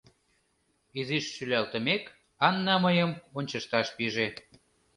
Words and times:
Изиш 0.99 1.25
шӱлалтымек, 1.35 2.03
Анна 2.47 2.75
мыйым 2.83 3.11
ончышташ 3.37 3.87
пиже. 3.95 4.27